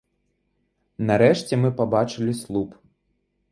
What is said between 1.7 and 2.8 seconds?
пабачылі слуп.